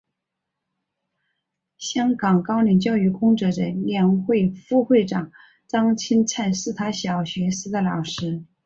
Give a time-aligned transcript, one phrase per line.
[1.77, 5.31] 香港高龄教育工作者联会副会长
[5.67, 8.43] 张钦灿是他小学时的老师。